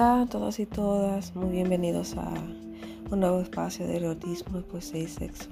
Hola 0.00 0.22
a 0.22 0.26
todos 0.26 0.60
y 0.60 0.66
todas, 0.66 1.34
muy 1.34 1.50
bienvenidos 1.50 2.16
a 2.16 2.32
un 3.10 3.18
nuevo 3.18 3.40
espacio 3.40 3.84
de 3.84 3.96
erotismo 3.96 4.60
y 4.60 4.62
poesía 4.62 5.00
y 5.00 5.08
sexo. 5.08 5.48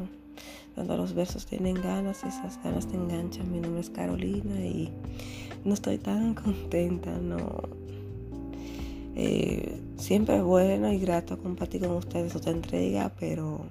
Donde 0.76 0.96
los 0.96 1.14
versos 1.14 1.46
tienen 1.46 1.74
ganas 1.74 2.22
esas 2.22 2.62
ganas 2.62 2.86
te 2.86 2.94
enganchan. 2.94 3.50
Mi 3.50 3.58
nombre 3.58 3.80
es 3.80 3.90
Carolina 3.90 4.54
y 4.60 4.92
no 5.64 5.74
estoy 5.74 5.98
tan 5.98 6.34
contenta, 6.44 7.10
no. 7.18 7.60
Eh, 9.16 9.80
siempre 9.96 10.36
es 10.36 10.44
bueno 10.44 10.92
y 10.92 11.00
grato 11.00 11.38
compartir 11.38 11.80
con 11.80 11.96
ustedes 11.96 12.36
otra 12.36 12.52
entrega, 12.52 13.10
pero 13.18 13.66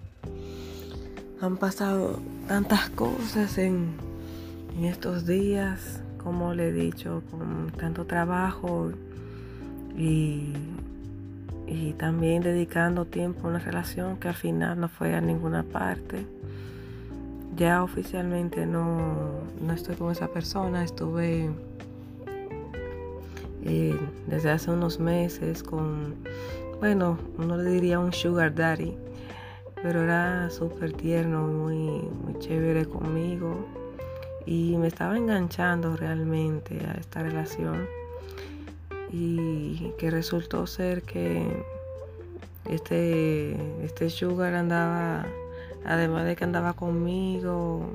han 1.40 1.56
pasado 1.56 2.20
tantas 2.50 2.90
cosas 2.90 3.58
en, 3.60 3.96
en 4.78 4.84
estos 4.84 5.26
días, 5.26 6.02
como 6.22 6.54
le 6.54 6.68
he 6.68 6.74
dicho, 6.74 7.24
con 7.32 7.72
tanto 7.78 8.06
trabajo 8.06 8.92
y, 9.98 10.54
también 11.98 12.44
dedicando 12.44 13.06
tiempo 13.06 13.48
a 13.48 13.52
una 13.52 13.60
relación 13.60 14.18
que 14.18 14.28
al 14.28 14.36
final 14.36 14.80
no 14.80 14.90
fue 14.90 15.16
a 15.16 15.22
ninguna 15.22 15.64
parte. 15.64 16.26
Ya 17.56 17.82
oficialmente 17.84 18.66
no, 18.66 19.42
estoy 19.74 19.96
con 19.96 20.12
esa 20.12 20.28
persona, 20.28 20.84
estuve 20.84 21.50
eh, 23.64 23.98
desde 24.28 24.52
hace 24.52 24.72
unos 24.72 25.00
meses 25.00 25.64
con, 25.64 26.16
bueno, 26.80 27.18
uno 27.38 27.58
le 27.58 27.72
diría 27.72 27.98
un 27.98 28.12
sugar 28.12 28.54
daddy, 28.54 28.94
pero 29.82 30.04
era 30.04 30.50
súper 30.50 30.92
tierno, 30.92 31.48
muy, 31.48 32.02
muy 32.24 32.38
chévere 32.40 32.86
conmigo 32.86 33.66
y 34.46 34.76
me 34.78 34.88
estaba 34.88 35.18
enganchando 35.18 35.96
realmente 35.96 36.86
a 36.86 36.94
esta 37.00 37.24
relación 37.24 37.88
y 39.18 39.94
que 39.98 40.12
resultó 40.12 40.68
ser 40.68 41.04
que 41.04 41.48
este, 42.70 43.56
este 43.84 44.10
sugar 44.10 44.54
andaba, 44.56 45.26
además 45.86 46.26
de 46.26 46.36
que 46.36 46.44
andaba 46.44 46.74
conmigo, 46.74 47.86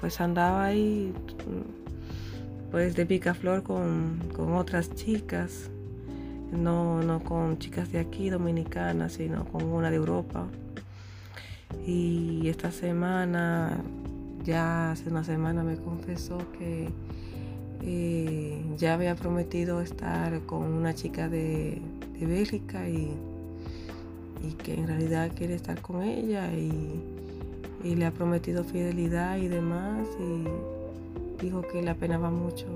pues 0.00 0.20
andaba 0.20 0.66
ahí 0.66 1.12
pues 2.70 2.94
de 2.94 3.06
picaflor 3.06 3.64
con, 3.64 4.20
con 4.36 4.54
otras 4.54 4.94
chicas, 4.94 5.68
no, 6.52 7.02
no 7.02 7.20
con 7.24 7.58
chicas 7.58 7.90
de 7.90 7.98
aquí, 7.98 8.30
dominicanas, 8.30 9.14
sino 9.14 9.44
con 9.46 9.64
una 9.64 9.90
de 9.90 9.96
Europa. 9.96 10.46
Y 11.86 12.48
esta 12.48 12.70
semana, 12.70 13.82
ya 14.44 14.92
hace 14.92 15.08
una 15.08 15.24
semana 15.24 15.64
me 15.64 15.76
confesó 15.76 16.38
que 16.58 16.88
ya 18.78 18.94
había 18.94 19.14
prometido 19.14 19.80
estar 19.80 20.40
con 20.40 20.62
una 20.62 20.94
chica 20.94 21.28
de, 21.28 21.80
Bélgica 22.20 22.88
y, 22.88 23.10
que 24.62 24.74
en 24.74 24.86
realidad 24.86 25.32
quiere 25.36 25.54
estar 25.54 25.80
con 25.80 26.02
ella 26.02 26.52
y, 26.52 27.00
le 27.84 28.06
ha 28.06 28.12
prometido 28.12 28.62
fidelidad 28.62 29.38
y 29.38 29.48
demás 29.48 30.06
y 30.20 31.44
dijo 31.44 31.62
que 31.62 31.82
le 31.82 31.90
apenaba 31.90 32.30
mucho 32.30 32.66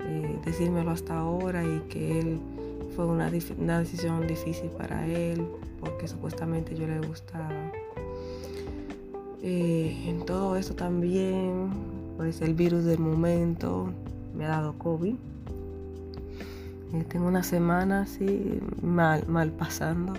eh, 0.00 0.38
decírmelo 0.46 0.92
hasta 0.92 1.18
ahora 1.18 1.62
y 1.62 1.80
que 1.90 2.20
él 2.20 2.38
fue 2.96 3.04
una, 3.04 3.30
una 3.58 3.80
decisión 3.80 4.26
difícil 4.26 4.70
para 4.70 5.06
él 5.06 5.46
porque 5.80 6.08
supuestamente 6.08 6.74
yo 6.74 6.86
le 6.86 7.06
gustaba. 7.06 7.70
Eh, 9.42 10.04
en 10.06 10.24
todo 10.24 10.56
eso 10.56 10.74
también 10.74 11.68
pues 12.18 12.40
el 12.42 12.52
virus 12.54 12.84
del 12.84 12.98
momento 12.98 13.92
me 14.36 14.44
ha 14.44 14.48
dado 14.48 14.76
COVID. 14.76 15.14
Eh, 16.92 17.04
tengo 17.08 17.28
una 17.28 17.44
semana 17.44 18.02
así 18.02 18.60
mal, 18.82 19.24
mal 19.28 19.52
pasando 19.52 20.14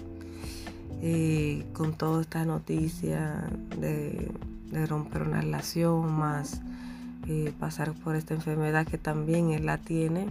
eh, 1.02 1.66
con 1.74 1.94
toda 1.94 2.22
esta 2.22 2.46
noticia 2.46 3.50
de, 3.78 4.32
romper 4.88 5.24
una 5.24 5.42
relación, 5.42 6.10
más 6.14 6.62
eh, 7.28 7.52
pasar 7.60 7.92
por 7.92 8.16
esta 8.16 8.34
enfermedad 8.34 8.88
que 8.88 8.98
también 8.98 9.52
él 9.52 9.66
la 9.66 9.78
tiene. 9.78 10.28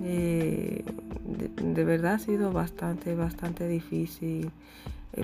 De, 0.00 0.82
de, 1.62 1.84
verdad 1.84 2.14
ha 2.14 2.18
sido 2.20 2.52
bastante, 2.52 3.14
bastante 3.14 3.68
difícil 3.68 4.50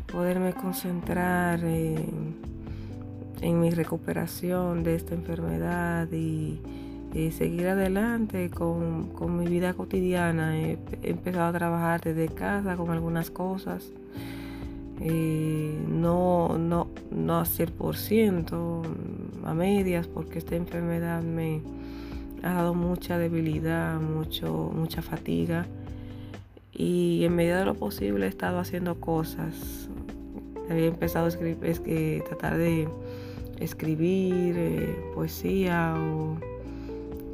poderme 0.06 0.53
concentrar 0.53 1.65
en 1.65 2.54
en 3.41 3.61
mi 3.61 3.71
recuperación 3.71 4.83
de 4.83 4.95
esta 4.95 5.15
enfermedad 5.15 6.11
y, 6.12 6.61
seguir 7.31 7.69
adelante 7.69 8.50
con, 8.50 9.37
mi 9.37 9.47
vida 9.47 9.75
cotidiana. 9.75 10.59
He, 10.59 10.78
empezado 11.03 11.47
a 11.47 11.53
trabajar 11.53 12.00
desde 12.00 12.28
casa 12.28 12.77
con 12.77 12.91
algunas 12.91 13.31
cosas. 13.31 13.93
Eh, 15.00 15.78
no, 15.89 16.59
no, 16.59 16.89
no 17.11 17.39
a 17.39 17.44
100%, 17.44 18.83
a 19.44 19.55
medias, 19.55 20.09
porque 20.09 20.39
esta 20.39 20.56
enfermedad 20.56 21.23
me 21.23 21.62
ha 22.43 22.55
dado 22.55 22.75
mucha 22.75 23.17
debilidad, 23.19 24.00
mucho, 24.00 24.73
mucha 24.75 25.00
fatiga. 25.00 25.67
Y 26.73 27.25
en 27.25 27.37
medida 27.37 27.61
de 27.61 27.65
lo 27.65 27.75
posible 27.75 28.27
he 28.27 28.28
estado 28.28 28.59
haciendo 28.59 29.00
cosas. 29.00 29.89
Había 30.69 30.87
empezado 30.87 31.27
a 31.27 31.28
escribir, 31.28 31.59
es 31.62 31.78
que 31.78 32.25
tratar 32.28 32.56
de 32.56 32.89
escribir 33.61 34.55
eh, 34.57 35.11
poesía 35.15 35.95
o 35.97 36.37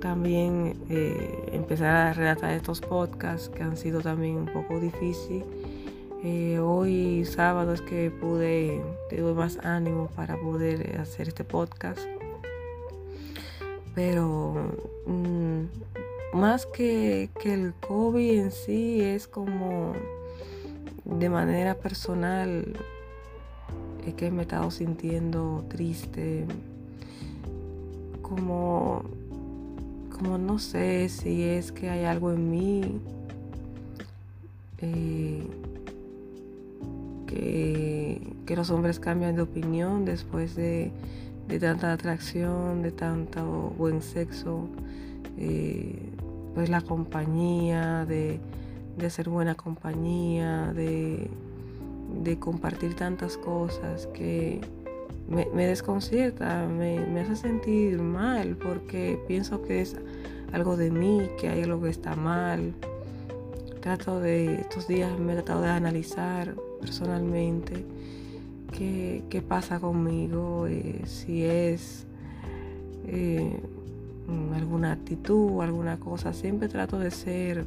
también 0.01 0.77
eh, 0.89 1.51
empezar 1.53 1.95
a 1.95 2.13
relatar 2.13 2.53
estos 2.53 2.81
podcasts 2.81 3.49
que 3.49 3.63
han 3.63 3.77
sido 3.77 4.01
también 4.01 4.37
un 4.37 4.47
poco 4.47 4.81
difícil. 4.81 5.45
Eh, 6.23 6.59
hoy 6.59 7.25
sábado 7.25 7.73
es 7.73 7.81
que 7.81 8.11
pude, 8.11 8.83
tuve 9.09 9.33
más 9.35 9.59
ánimo 9.63 10.09
para 10.15 10.37
poder 10.37 10.99
hacer 11.01 11.29
este 11.29 11.45
podcast. 11.45 12.01
Pero 13.95 14.55
mm, 15.07 16.39
más 16.39 16.67
que, 16.67 17.31
que 17.41 17.55
el 17.55 17.75
COVID 17.75 18.41
en 18.41 18.53
sí 18.53 19.01
es 19.03 19.27
como 19.27 19.95
de 21.05 21.29
manera 21.29 21.75
personal 21.75 22.77
es 24.07 24.15
que 24.15 24.31
me 24.31 24.41
he 24.41 24.43
estado 24.43 24.71
sintiendo 24.71 25.65
triste, 25.69 26.47
como, 28.23 29.03
como 30.17 30.39
no 30.39 30.59
sé 30.59 31.09
si 31.09 31.43
es 31.43 31.73
que 31.73 31.91
hay 31.91 32.05
algo 32.05 32.33
en 32.33 32.51
mí 32.51 33.01
eh, 34.79 35.47
que, 37.27 38.57
los 38.57 38.71
hombres 38.71 38.99
cambian 38.99 39.37
de 39.37 39.43
opinión 39.43 40.05
después 40.05 40.57
de, 40.57 40.93
tanta 41.61 41.93
atracción, 41.93 42.83
de 42.83 42.91
tanto 42.91 43.73
buen 43.79 44.03
sexo, 44.03 44.69
eh, 45.39 45.97
pues 46.55 46.69
la 46.69 46.81
compañía, 46.81 48.05
de, 48.07 48.41
de 48.99 49.11
ser 49.11 49.29
buena 49.29 49.55
compañía, 49.55 50.73
de 50.73 51.31
de 52.15 52.39
compartir 52.39 52.95
tantas 52.95 53.37
cosas 53.37 54.07
que 54.09 54.61
me, 55.29 55.67
desconcierta, 55.67 56.67
me, 56.67 57.21
hace 57.21 57.37
sentir 57.37 57.99
mal 58.03 58.57
porque 58.57 59.19
pienso 59.29 59.63
que 59.63 59.81
es 59.81 59.97
algo 60.53 60.77
de 60.77 60.91
mí, 60.91 61.29
que 61.41 61.49
hay 61.49 61.63
algo 61.63 61.83
que 61.83 61.91
está 61.91 62.17
mal. 62.17 62.75
Trato 63.81 64.21
de, 64.21 64.57
estos 64.57 64.89
días 64.89 65.19
me 65.19 65.33
he 65.33 65.37
tratado 65.37 65.63
de 65.63 65.71
analizar 65.71 66.55
personalmente 66.81 67.85
qué, 68.77 69.43
pasa 69.47 69.81
conmigo, 69.81 70.67
eh, 70.67 71.03
si 71.05 71.45
es 71.45 72.07
eh, 73.07 73.61
alguna 74.55 74.93
actitud, 74.93 75.63
alguna 75.63 75.99
cosa. 75.99 76.33
Siempre 76.33 76.69
trato 76.69 76.99
de 76.99 77.11
ser 77.11 77.65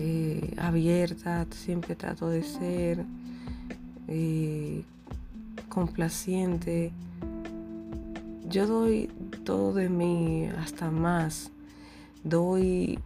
Eh, 0.00 0.54
abierta, 0.56 1.44
siempre 1.50 1.96
trato 1.96 2.28
de 2.28 2.44
ser 2.44 3.04
eh, 4.06 4.84
complaciente. 5.68 6.92
Yo 8.48 8.68
doy 8.68 9.10
todo 9.44 9.74
de 9.74 9.88
mí, 9.88 10.48
hasta 10.56 10.92
más. 10.92 11.50
Doy, 12.22 13.00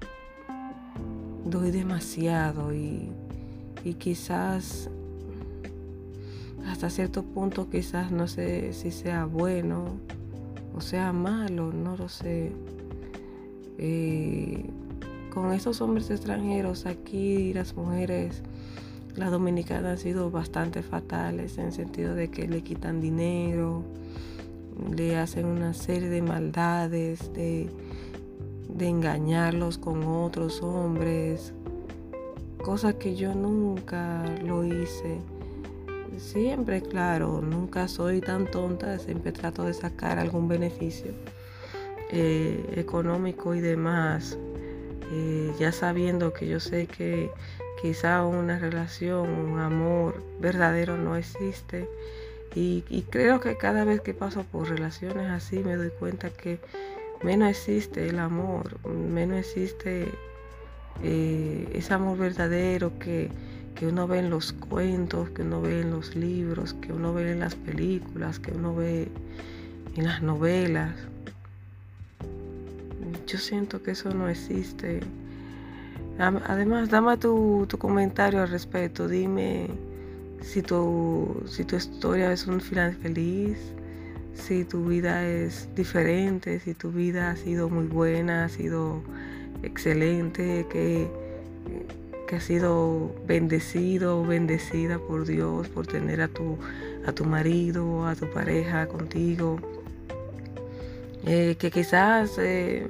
doy 1.47 1.71
demasiado 1.71 2.75
y, 2.75 3.09
y 3.85 3.94
quizás 3.94 4.91
hasta 6.69 6.91
cierto 6.91 7.23
punto 7.23 7.69
quizás 7.69 8.12
no 8.12 8.29
sé 8.29 8.73
si 8.73 8.91
sea 8.91 9.25
bueno 9.25 9.97
o 10.75 10.81
sea 10.81 11.12
malo, 11.12 11.73
no 11.73 11.97
lo 11.97 12.09
sé. 12.09 12.53
Eh, 13.79 14.65
con 15.32 15.52
esos 15.55 15.81
hombres 15.81 16.11
extranjeros 16.11 16.84
aquí 16.84 17.55
las 17.55 17.75
mujeres, 17.75 18.43
las 19.17 19.31
dominicanas 19.31 19.93
han 19.93 19.99
sido 19.99 20.31
bastante 20.31 20.82
fatales 20.82 21.56
en 21.56 21.67
el 21.67 21.73
sentido 21.73 22.14
de 22.14 22.29
que 22.29 22.46
le 22.46 22.62
quitan 22.62 23.00
dinero, 23.00 23.82
le 24.94 25.17
hacen 25.17 25.46
una 25.46 25.73
serie 25.73 26.11
de 26.11 26.20
maldades, 26.20 27.32
de, 27.32 27.70
de 28.69 28.88
engañarlos 28.88 29.79
con 29.79 30.02
otros 30.05 30.62
hombres, 30.62 31.55
cosa 32.62 32.99
que 32.99 33.17
yo 33.17 33.34
nunca 33.34 34.23
lo 34.44 34.64
hice. 34.64 35.19
Siempre, 36.19 36.82
claro, 36.82 37.40
nunca 37.40 37.88
soy 37.88 38.20
tan 38.20 38.50
tonta, 38.50 38.99
siempre 38.99 39.32
trato 39.32 39.64
de 39.64 39.73
sacar 39.73 40.19
algún 40.19 40.46
beneficio 40.46 41.12
eh, 42.11 42.75
económico 42.76 43.55
y 43.55 43.62
demás, 43.62 44.38
eh, 45.14 45.53
ya 45.59 45.73
sabiendo 45.73 46.32
que 46.32 46.49
yo 46.49 46.59
sé 46.59 46.87
que 46.87 47.31
quizá 47.82 48.25
una 48.25 48.59
relación, 48.59 49.29
un 49.29 49.59
amor 49.59 50.23
verdadero 50.41 50.97
no 50.97 51.17
existe. 51.17 51.87
Y, 52.55 52.82
creo 53.11 53.41
que 53.41 53.56
cada 53.56 53.85
vez 53.85 54.00
que 54.00 54.14
paso 54.14 54.44
por 54.44 54.69
relaciones 54.69 55.31
así 55.31 55.59
me 55.59 55.76
doy 55.76 55.91
cuenta 55.91 56.31
que 56.31 56.59
menos 57.23 57.49
existe 57.49 58.09
el 58.09 58.19
amor, 58.19 58.79
menos 58.87 59.38
existe 59.38 60.09
eh, 61.03 61.69
ese 61.73 61.94
amor 61.94 62.19
verdadero 62.19 62.99
que, 62.99 63.31
que 63.75 63.87
uno 63.87 64.06
ve 64.06 64.19
en 64.19 64.31
los 64.31 64.53
cuentos, 64.53 65.31
que 65.31 65.43
uno 65.43 65.62
ve 65.62 65.81
en 65.81 65.91
los 65.91 66.15
libros, 66.15 66.75
que 66.75 66.93
uno 66.93 67.15
ve 67.15 67.32
en 67.32 67.41
las 67.41 67.55
películas, 67.55 68.38
que 68.38 68.53
uno 68.53 68.75
ve 68.75 69.08
en 69.97 70.05
las 70.05 70.23
novelas. 70.23 70.94
Yo 73.27 73.39
siento 73.39 73.83
que 73.83 73.93
eso 73.93 74.11
no 74.11 74.29
existe. 74.29 75.01
Además, 76.19 76.91
dame 76.91 77.17
tu, 77.17 77.67
comentario 77.79 78.43
al 78.43 78.49
respecto. 78.49 79.09
Dime 79.09 79.69
si 80.41 80.63
tu, 80.63 81.43
si 81.47 81.65
tu 81.65 81.77
historia 81.77 82.33
es 82.33 82.47
un 82.47 82.61
final 82.61 82.95
feliz, 82.95 83.59
si 84.35 84.65
tu 84.65 84.87
vida 84.87 85.27
es 85.27 85.69
diferente, 85.75 86.61
si 86.61 86.75
tu 86.75 86.91
vida 86.91 87.31
ha 87.31 87.37
sido 87.37 87.69
muy 87.69 87.87
buena, 87.87 88.45
ha 88.45 88.49
sido 88.49 89.03
excelente, 89.63 90.67
que, 90.71 91.09
que 92.27 92.37
ha 92.37 92.41
sido 92.41 93.15
bendecido 93.27 94.25
bendecida 94.25 94.99
por 94.99 95.27
Dios 95.27 95.69
por 95.69 95.87
tener 95.87 96.21
a 96.21 96.29
tu, 96.29 96.59
a 97.07 97.13
tu 97.13 97.25
marido, 97.25 98.07
a 98.07 98.15
tu 98.15 98.27
pareja 98.31 98.87
contigo. 98.87 99.59
Eh, 101.25 101.55
que 101.57 101.71
quizás 101.71 102.37
eh, 102.39 102.89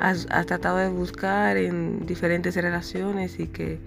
has, 0.00 0.26
tratado 0.46 0.78
de 0.78 0.88
buscar 0.88 1.56
en 1.56 2.06
diferentes 2.06 2.54
relaciones 2.54 3.38
y 3.40 3.46
que 3.46 3.78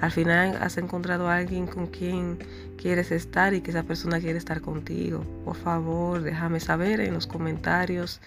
al 0.00 0.12
final 0.12 0.58
has 0.60 0.78
encontrado 0.78 1.28
a 1.28 1.36
alguien 1.36 1.66
con 1.66 1.88
quien 1.88 2.38
quieres 2.76 3.10
estar 3.10 3.54
y 3.54 3.60
que 3.60 3.70
esa 3.70 3.82
persona 3.82 4.20
quiere 4.20 4.38
estar 4.38 4.60
contigo. 4.60 5.24
Por 5.44 5.56
favor, 5.56 6.22
déjame 6.22 6.60
saber 6.60 7.00
en 7.00 7.14
los 7.14 7.26
comentarios 7.26 8.20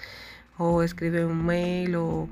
o 0.57 0.83
escribe 0.83 1.25
un 1.25 1.45
mail 1.45 1.95
o, 1.95 2.29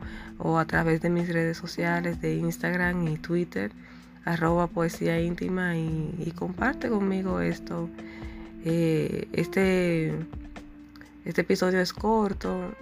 a 0.57 0.65
través 0.65 1.01
de 1.01 1.09
mis 1.09 1.31
redes 1.31 1.57
sociales 1.57 2.21
de 2.21 2.35
Instagram 2.35 3.07
y 3.07 3.17
Twitter, 3.17 3.71
arroba 4.25 4.67
poesía 4.67 5.19
íntima 5.19 5.75
y, 5.75 6.33
comparte 6.37 6.89
conmigo 6.89 7.39
esto. 7.39 7.89
Eh, 8.65 9.27
este, 9.31 10.13
este 11.25 11.41
episodio 11.41 11.79
es 11.79 11.93
corto, 11.93 12.73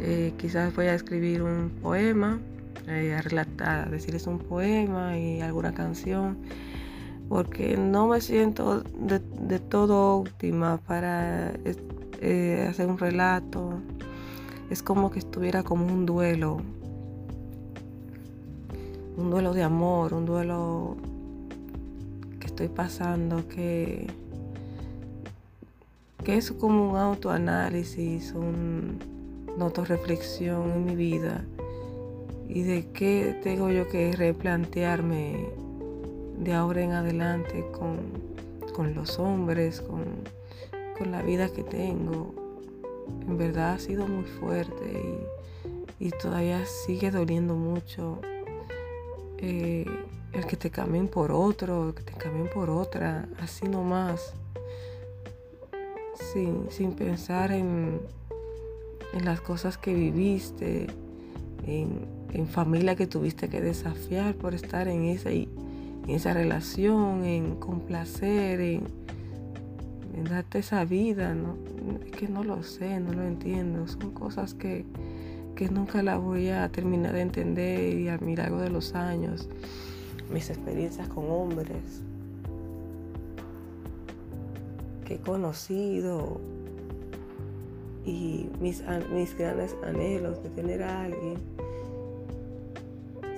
eh, 0.00 0.34
quizás 0.36 0.74
voy 0.74 0.86
a 0.86 0.94
escribir 0.94 1.42
un 1.42 1.70
poema, 1.82 2.38
eh, 2.86 3.14
a 3.14 3.22
relatar, 3.22 3.90
decirles 3.90 4.26
un 4.26 4.38
poema 4.38 5.18
y 5.18 5.40
alguna 5.40 5.72
canción, 5.72 6.36
porque 7.28 7.76
no 7.76 8.08
me 8.08 8.20
siento 8.20 8.82
de, 8.82 9.58
todo 9.58 10.18
óptima 10.18 10.78
para 10.86 11.52
eh, 12.20 12.66
hacer 12.68 12.86
un 12.88 12.98
relato. 12.98 13.80
Es 14.70 14.82
como 14.82 15.10
que 15.10 15.20
estuviera 15.20 15.62
como 15.62 15.86
un 15.86 16.06
duelo, 16.06 16.58
un 19.16 19.30
duelo 19.30 19.54
de 19.54 19.62
amor, 19.62 20.12
un 20.12 20.26
duelo 20.26 20.96
que 22.38 22.46
estoy 22.46 22.68
pasando, 22.68 23.48
que, 23.48 24.08
que 26.22 26.36
es 26.36 26.52
como 26.52 26.90
un 26.90 26.96
autoanálisis, 26.96 28.32
un 28.32 29.15
reflexión 29.84 30.70
en 30.70 30.84
mi 30.84 30.96
vida 30.96 31.44
y 32.48 32.62
de 32.62 32.88
qué 32.92 33.38
tengo 33.42 33.70
yo 33.70 33.88
que 33.88 34.12
replantearme 34.12 35.48
de 36.38 36.52
ahora 36.52 36.82
en 36.82 36.92
adelante 36.92 37.64
con, 37.72 38.94
los 38.94 39.18
hombres, 39.18 39.80
con, 39.80 40.04
la 41.10 41.22
vida 41.22 41.48
que 41.48 41.62
tengo. 41.62 42.34
En 43.26 43.36
verdad 43.36 43.74
ha 43.74 43.78
sido 43.78 44.06
muy 44.06 44.24
fuerte 44.24 45.26
y, 45.98 46.10
todavía 46.10 46.64
sigue 46.66 47.10
doliendo 47.10 47.54
mucho 47.54 48.20
eh, 49.38 49.86
el 50.32 50.46
que 50.46 50.56
te 50.56 50.70
cambien 50.70 51.08
por 51.08 51.32
otro, 51.32 51.88
el 51.88 51.94
que 51.94 52.02
te 52.02 52.12
cambien 52.12 52.48
por 52.52 52.70
otra, 52.70 53.28
así 53.40 53.66
nomás, 53.68 54.34
sin, 56.14 56.70
sin 56.70 56.92
pensar 56.92 57.52
en, 57.52 58.00
en 59.16 59.24
las 59.24 59.40
cosas 59.40 59.78
que 59.78 59.94
viviste, 59.94 60.88
en, 61.66 62.14
familia 62.48 62.96
que 62.96 63.06
tuviste 63.06 63.48
que 63.48 63.62
desafiar 63.62 64.34
por 64.34 64.54
estar 64.54 64.88
en 64.88 65.04
esa, 65.04 65.30
en 65.30 65.48
esa 66.06 66.34
relación, 66.34 67.24
en 67.24 67.56
complacer, 67.56 68.60
en, 68.60 68.84
darte 70.28 70.58
esa 70.58 70.84
vida. 70.84 71.34
¿no? 71.34 71.56
Es 72.04 72.12
que 72.12 72.28
no 72.28 72.44
lo 72.44 72.62
sé, 72.62 73.00
no 73.00 73.14
lo 73.14 73.22
entiendo. 73.22 73.88
Son 73.88 74.10
cosas 74.12 74.52
que, 74.52 74.84
que 75.54 75.70
nunca 75.70 76.02
la 76.02 76.18
voy 76.18 76.50
a 76.50 76.68
terminar 76.68 77.14
de 77.14 77.22
entender 77.22 77.98
y 77.98 78.08
al 78.08 78.20
milagro 78.20 78.58
de 78.58 78.68
los 78.68 78.94
años, 78.94 79.48
mis 80.30 80.50
experiencias 80.50 81.08
con 81.08 81.30
hombres 81.30 82.02
que 85.06 85.14
he 85.14 85.20
conocido 85.20 86.38
y 88.06 88.48
mis, 88.60 88.82
mis 89.12 89.36
grandes 89.36 89.76
anhelos 89.82 90.40
de 90.42 90.48
tener 90.50 90.82
a 90.82 91.02
alguien, 91.02 91.34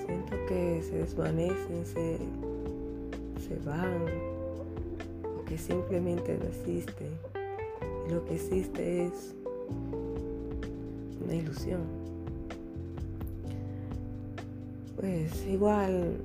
siento 0.04 0.36
que 0.46 0.82
se 0.82 0.98
desvanecen, 0.98 1.86
se, 1.86 2.18
se 3.48 3.56
van, 3.64 4.04
o 5.24 5.44
que 5.46 5.56
simplemente 5.56 6.38
no 6.38 6.44
existe. 6.44 7.06
Y 8.06 8.12
lo 8.12 8.24
que 8.26 8.34
existe 8.34 9.06
es 9.06 9.34
una 11.24 11.34
ilusión. 11.34 11.80
Pues 15.00 15.46
igual, 15.46 16.18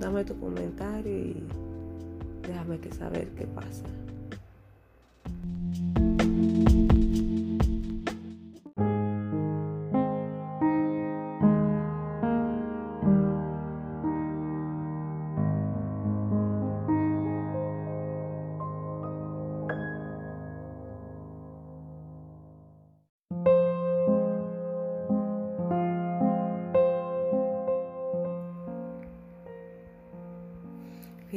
dame 0.00 0.24
tu 0.24 0.34
comentario 0.38 1.12
y 1.12 1.42
déjame 2.46 2.78
que 2.78 2.90
saber 2.90 3.28
qué 3.36 3.46
pasa. 3.46 3.84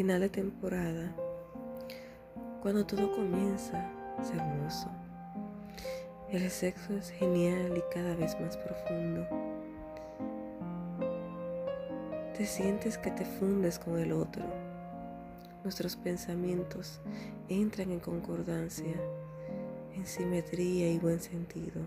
Final 0.06 0.22
de 0.22 0.30
temporada, 0.30 1.16
cuando 2.62 2.86
todo 2.86 3.12
comienza, 3.16 3.90
es 4.22 4.30
hermoso. 4.30 4.88
El 6.30 6.48
sexo 6.52 6.96
es 6.96 7.10
genial 7.10 7.76
y 7.76 7.82
cada 7.92 8.14
vez 8.14 8.40
más 8.40 8.56
profundo. 8.56 9.28
Te 12.38 12.46
sientes 12.46 13.00
que 13.00 13.10
te 13.10 13.26
fundes 13.26 13.80
con 13.80 13.98
el 13.98 14.12
otro. 14.12 14.44
Nuestros 15.64 15.96
pensamientos 15.96 17.02
entran 17.50 17.90
en 17.90 18.00
concordancia, 18.00 18.94
en 19.96 20.06
simetría 20.06 20.92
y 20.92 21.00
buen 21.00 21.20
sentido. 21.20 21.82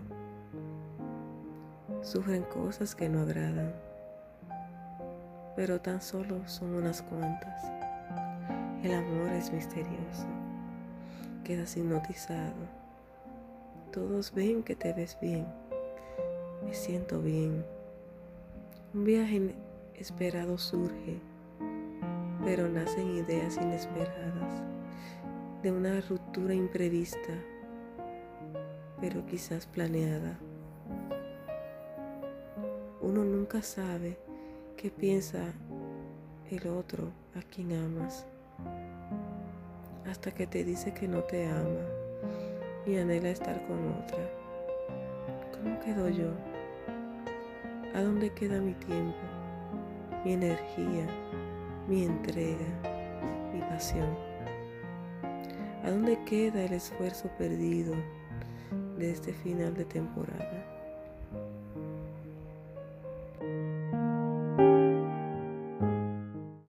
Sufren 2.01 2.43
cosas 2.43 2.95
que 2.95 3.07
no 3.07 3.21
agradan, 3.21 3.73
pero 5.55 5.79
tan 5.79 6.01
solo 6.01 6.45
son 6.49 6.75
unas 6.75 7.01
cuantas. 7.01 7.78
El 8.83 8.93
amor 8.93 9.29
es 9.33 9.51
misterioso. 9.51 10.25
Quedas 11.43 11.75
hipnotizado. 11.75 12.53
Todos 13.91 14.33
ven 14.33 14.63
que 14.63 14.73
te 14.73 14.93
ves 14.93 15.17
bien. 15.21 15.45
Me 16.65 16.73
siento 16.73 17.21
bien. 17.21 17.65
Un 18.93 19.03
viaje 19.03 19.53
esperado 19.95 20.57
surge, 20.57 21.19
pero 22.45 22.69
nacen 22.69 23.17
ideas 23.17 23.57
inesperadas 23.57 24.63
de 25.61 25.73
una 25.73 25.99
ruptura 25.99 26.53
imprevista, 26.53 27.33
pero 29.01 29.25
quizás 29.25 29.65
planeada. 29.65 30.39
Uno 33.01 33.25
nunca 33.25 33.61
sabe 33.61 34.17
qué 34.77 34.89
piensa 34.89 35.53
el 36.49 36.65
otro 36.69 37.11
a 37.35 37.41
quien 37.41 37.73
amas. 37.73 38.25
Hasta 40.09 40.31
que 40.31 40.47
te 40.47 40.63
dice 40.63 40.91
que 40.91 41.07
no 41.07 41.21
te 41.21 41.45
ama 41.45 41.85
y 42.87 42.97
anhela 42.97 43.29
estar 43.29 43.61
con 43.67 43.77
otra. 43.91 44.17
¿Cómo 45.53 45.79
quedo 45.81 46.09
yo? 46.09 46.31
¿A 47.93 48.01
dónde 48.01 48.31
queda 48.31 48.59
mi 48.59 48.73
tiempo, 48.73 49.19
mi 50.25 50.33
energía, 50.33 51.05
mi 51.87 52.05
entrega, 52.05 52.65
mi 53.53 53.61
pasión? 53.61 54.17
¿A 55.83 55.91
dónde 55.91 56.17
queda 56.25 56.63
el 56.63 56.73
esfuerzo 56.73 57.29
perdido 57.37 57.93
de 58.97 59.11
este 59.11 59.31
final 59.31 59.75
de 59.75 59.85
temporada? 59.85 60.58